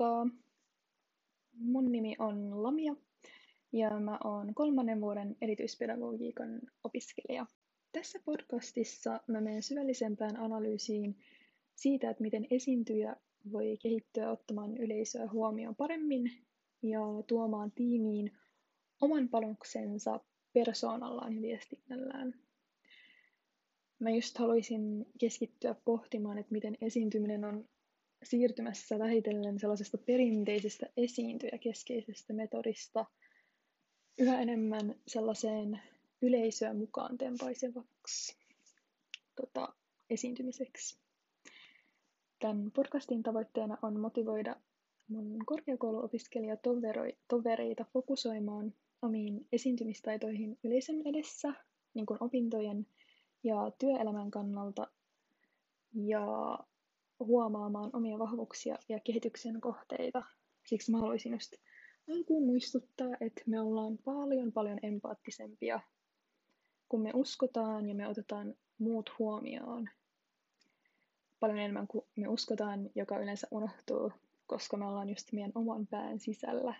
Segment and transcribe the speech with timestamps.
[0.00, 0.26] Moikka!
[1.52, 2.96] Mun nimi on Lamia
[3.72, 7.46] ja mä oon kolmannen vuoden erityispedagogiikan opiskelija.
[7.92, 11.16] Tässä podcastissa mä menen syvällisempään analyysiin
[11.74, 13.16] siitä, että miten esiintyjä
[13.52, 16.32] voi kehittyä ottamaan yleisöä huomioon paremmin
[16.82, 18.32] ja tuomaan tiimiin
[19.00, 20.20] oman panoksensa
[20.52, 22.34] persoonallaan ja viestinnällään.
[23.98, 27.68] Mä just haluaisin keskittyä pohtimaan, että miten esiintyminen on
[28.30, 33.04] siirtymässä vähitellen sellaisesta perinteisestä esiintyjäkeskeisestä metodista
[34.18, 35.80] yhä enemmän sellaiseen
[36.22, 38.36] yleisöä mukaan tempaisevaksi
[39.36, 39.74] tota,
[40.10, 40.98] esiintymiseksi.
[42.38, 44.56] Tämän podcastin tavoitteena on motivoida
[45.08, 51.52] mun korkeakouluopiskelijatovereita fokusoimaan omiin esiintymistaitoihin yleisön edessä,
[51.94, 52.86] niin kuin opintojen
[53.44, 54.86] ja työelämän kannalta,
[55.94, 56.58] ja
[57.18, 60.22] huomaamaan omia vahvuuksia ja kehityksen kohteita.
[60.64, 61.52] Siksi mä haluaisin just
[62.10, 65.80] alkuun muistuttaa, että me ollaan paljon paljon empaattisempia,
[66.88, 69.88] kun me uskotaan ja me otetaan muut huomioon.
[71.40, 74.12] Paljon enemmän kuin me uskotaan, joka yleensä unohtuu,
[74.46, 76.74] koska me ollaan just meidän oman pään sisällä.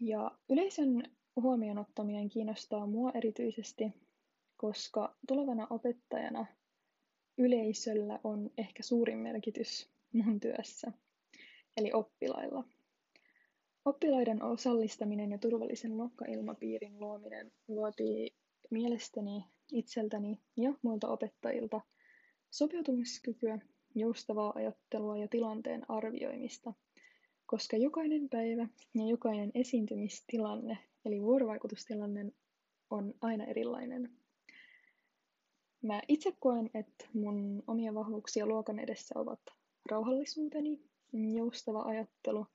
[0.00, 1.02] Ja yleisön
[1.36, 3.92] huomioon ottaminen kiinnostaa mua erityisesti,
[4.56, 6.46] koska tulevana opettajana–
[7.38, 10.92] yleisöllä on ehkä suurin merkitys mun työssä,
[11.76, 12.64] eli oppilailla.
[13.84, 18.30] Oppilaiden osallistaminen ja turvallisen luokkailmapiirin luominen vaatii
[18.70, 21.80] mielestäni itseltäni ja muilta opettajilta
[22.50, 23.58] sopeutumiskykyä,
[23.94, 26.72] joustavaa ajattelua ja tilanteen arvioimista,
[27.46, 32.32] koska jokainen päivä ja jokainen esiintymistilanne, eli vuorovaikutustilanne,
[32.90, 34.10] on aina erilainen.
[35.84, 39.40] Mä itse koen, että mun omia vahvuuksia luokan edessä ovat
[39.90, 40.82] rauhallisuuteni,
[41.12, 42.46] joustava ajattelu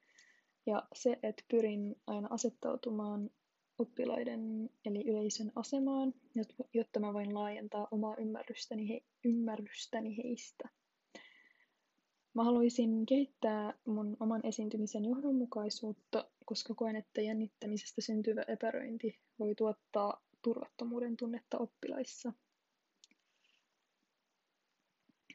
[0.66, 3.29] ja se, että pyrin aina asettautumaan
[3.79, 6.13] oppilaiden eli yleisön asemaan,
[6.73, 10.69] jotta mä voin laajentaa omaa ymmärrystäni, he, ymmärrystäni heistä.
[12.34, 20.22] Mä haluaisin kehittää mun oman esiintymisen johdonmukaisuutta, koska koen, että jännittämisestä syntyvä epäröinti voi tuottaa
[20.41, 22.34] turvattomuuden tunnetta oppilaissa–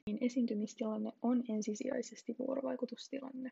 [0.06, 3.50] niin esiintymistilanne on ensisijaisesti vuorovaikutustilanne.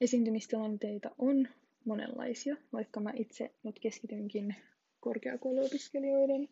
[0.00, 1.48] Esiintymistilanteita on
[1.84, 4.54] monenlaisia, vaikka mä itse nyt keskitynkin
[5.00, 6.48] korkeakouluopiskelijoiden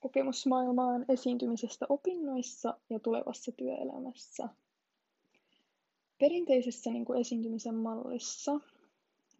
[0.00, 4.48] kokemusmaailmaan esiintymisestä opinnoissa ja tulevassa työelämässä.
[6.18, 8.60] Perinteisessä niin kuin esiintymisen mallissa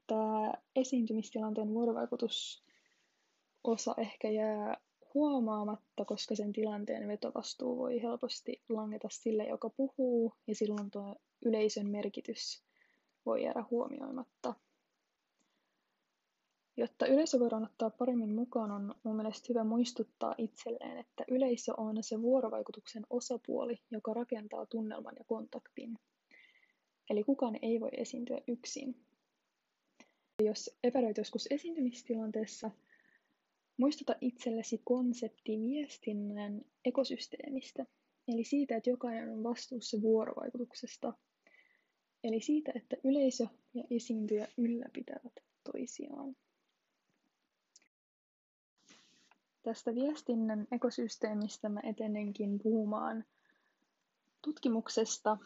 [0.07, 4.77] tämä esiintymistilanteen vuorovaikutusosa ehkä jää
[5.15, 11.91] huomaamatta, koska sen tilanteen vetovastuu voi helposti langeta sille, joka puhuu, ja silloin tuo yleisön
[11.91, 12.63] merkitys
[13.27, 14.55] voi jäädä huomioimatta.
[16.77, 22.03] Jotta yleisö voidaan ottaa paremmin mukaan, on mun mielestä hyvä muistuttaa itselleen, että yleisö on
[22.03, 25.99] se vuorovaikutuksen osapuoli, joka rakentaa tunnelman ja kontaktin.
[27.11, 28.97] Eli kukaan ei voi esiintyä yksin.
[30.43, 32.71] Jos epäröit joskus esiintymistilanteessa,
[33.81, 37.87] Muistuta itsellesi konsepti viestinnän ekosysteemistä,
[38.29, 41.13] eli siitä, että jokainen on vastuussa vuorovaikutuksesta,
[42.25, 45.33] eli siitä, että yleisö ja esiintyjä ylläpitävät
[45.73, 46.37] toisiaan.
[49.63, 53.25] Tästä viestinnän ekosysteemistä mä etenenkin puhumaan
[54.43, 55.39] tutkimuksesta,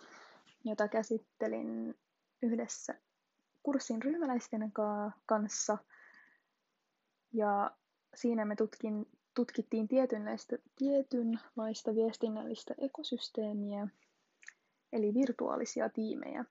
[0.64, 1.94] jota käsittelin
[2.42, 2.94] yhdessä
[3.62, 4.72] kurssin ryhmäläisten
[5.26, 5.78] kanssa.
[7.32, 7.76] Ja
[8.14, 13.88] siinä me tutkin, tutkittiin tietynlaista, tietynlaista viestinnällistä ekosysteemiä,
[14.92, 16.44] eli virtuaalisia tiimejä.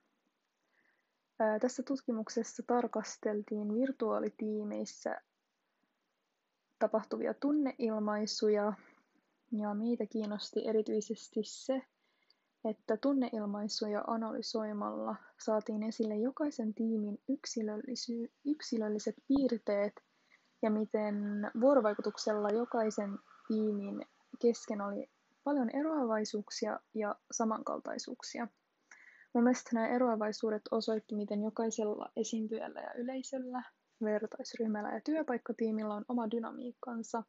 [1.39, 5.21] Ää, tässä tutkimuksessa tarkasteltiin virtuaalitiimeissä
[6.79, 8.73] tapahtuvia tunneilmaisuja,
[9.51, 11.81] ja meitä kiinnosti erityisesti se,
[12.65, 17.19] että tunneilmaisuja analysoimalla saatiin esille jokaisen tiimin
[18.45, 19.93] yksilölliset piirteet–
[20.63, 21.15] ja miten
[21.61, 24.05] vuorovaikutuksella jokaisen tiimin
[24.39, 25.09] kesken oli
[25.43, 28.47] paljon eroavaisuuksia ja samankaltaisuuksia.
[29.33, 33.63] Mun mielestä nämä eroavaisuudet osoitti, miten jokaisella esiintyjällä ja yleisöllä,
[34.03, 37.23] vertaisryhmällä ja työpaikkatiimillä on oma dynamiikkansa,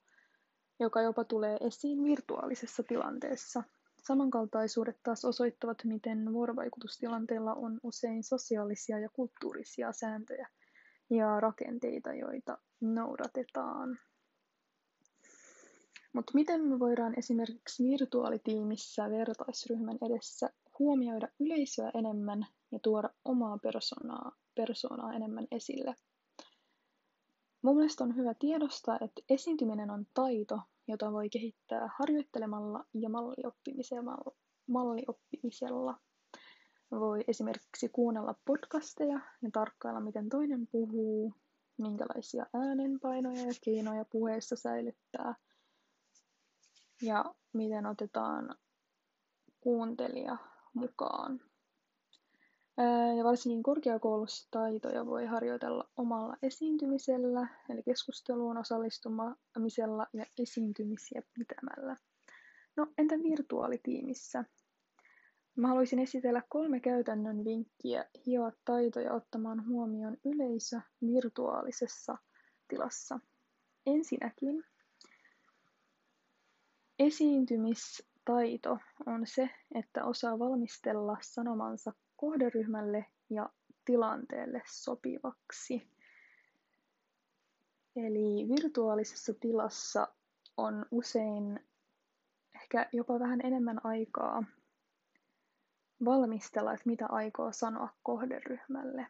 [0.81, 3.63] joka jopa tulee esiin virtuaalisessa tilanteessa.
[4.03, 10.49] Samankaltaisuudet taas osoittavat, miten vuorovaikutustilanteilla on usein sosiaalisia ja kulttuurisia sääntöjä
[11.11, 13.99] ja rakenteita, joita noudatetaan.
[16.13, 24.33] Mutta miten me voidaan esimerkiksi virtuaalitiimissä vertaisryhmän edessä huomioida yleisöä enemmän ja tuoda omaa persoonaa,
[24.55, 25.95] persoonaa enemmän esille.
[27.63, 34.17] Mun mielestä on hyvä tiedostaa, että esiintyminen on taito, jota voi kehittää harjoittelemalla ja mallioppimisella.
[34.67, 36.01] mallioppimisella.
[37.01, 41.35] Voi esimerkiksi kuunnella podcasteja ja tarkkailla, miten toinen puhuu,
[41.79, 45.35] minkälaisia äänenpainoja ja keinoja puheessa säilyttää
[47.03, 48.57] ja miten otetaan
[49.61, 50.37] kuuntelija
[50.75, 51.41] mukaan.
[53.19, 61.97] Ja varsinkin korkeakoulussa taitoja voi harjoitella omalla esiintymisellä, eli keskusteluun osallistumisella ja esiintymisiä pitämällä.
[62.77, 64.45] No entä virtuaalitiimissä?
[65.57, 72.19] Mä haluaisin esitellä kolme käytännön vinkkiä hioa taitoja ottamaan huomioon yleisö virtuaalisessa
[72.69, 73.21] tilassa.
[73.87, 74.65] Ensinnäkin
[76.99, 83.51] esiintymistaito on se, että osaa valmistella sanomansa kohderyhmälle ja
[83.85, 85.89] tilanteelle sopivaksi.
[87.97, 90.09] Eli virtuaalisessa tilassa
[90.57, 91.61] on usein
[92.55, 94.45] ehkä jopa vähän enemmän aikaa
[96.05, 99.07] valmistella, että mitä aikoo sanoa kohderyhmälle.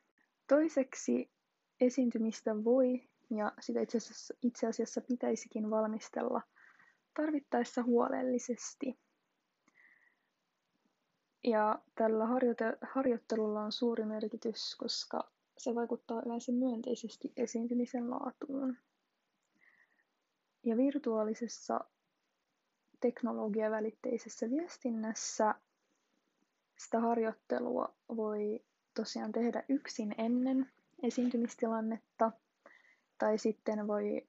[0.48, 1.31] Toiseksi
[1.81, 6.42] esiintymistä voi ja sitä itse asiassa, itse asiassa pitäisikin valmistella
[7.14, 8.98] tarvittaessa huolellisesti.
[11.44, 18.76] Ja tällä harjoite- harjoittelulla on suuri merkitys, koska se vaikuttaa yleensä myönteisesti esiintymisen laatuun.
[20.62, 21.81] Ja virtuaalisessa
[23.00, 25.54] teknologiavälitteisessä viestinnässä
[26.78, 30.70] sitä harjoittelua voi tosiaan tehdä yksin ennen
[31.02, 32.32] esiintymistilannetta,
[33.18, 34.28] tai sitten voi,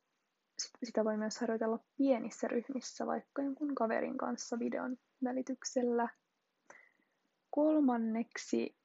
[0.83, 6.09] sitä voi myös harjoitella pienissä ryhmissä, vaikka jonkun kaverin kanssa videon välityksellä.
[7.50, 8.75] Kolmanneksi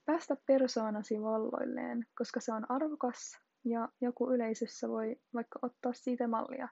[0.06, 6.70] päästä persoonasi valloilleen, koska se on arvokas ja joku yleisössä voi vaikka ottaa siitä mallia.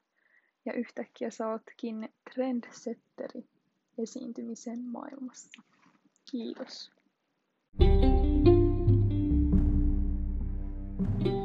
[0.65, 3.49] Ja yhtäkkiä sä ootkin trendsetteri
[3.97, 5.61] esiintymisen maailmassa.
[6.31, 7.02] Kiitos.
[11.03, 11.42] Thank you